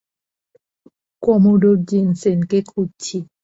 Commodore 1.23 1.77
জেনসেনকে 1.89 2.59
খুঁজছি। 2.71 3.17